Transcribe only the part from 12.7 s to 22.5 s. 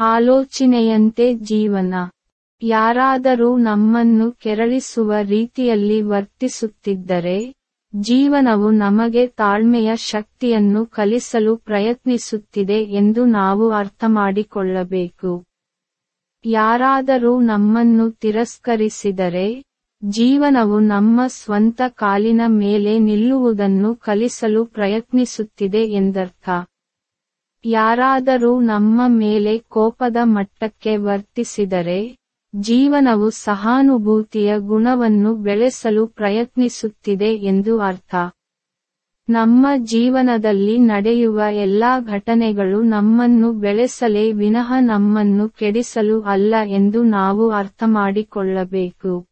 ಎಂದು ನಾವು ಅರ್ಥಮಾಡಿಕೊಳ್ಳಬೇಕು. ಯಾರಾದರೂ ನಮ್ಮನ್ನು ತಿರಸ್ಕರಿಸಿದರೆ, ಜೀವನವು ನಮ್ಮ ಸ್ವಂತ ಕಾಲಿನ